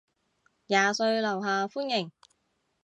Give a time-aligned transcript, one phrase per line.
[0.65, 2.11] 廿歲樓下歡迎